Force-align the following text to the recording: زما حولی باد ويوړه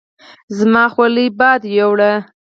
زما 0.57 0.83
حولی 0.93 1.25
باد 1.39 1.61
ويوړه 1.67 2.13